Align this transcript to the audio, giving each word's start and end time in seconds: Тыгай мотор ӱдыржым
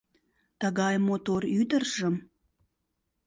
Тыгай 0.59 0.95
мотор 1.07 1.41
ӱдыржым 1.59 2.15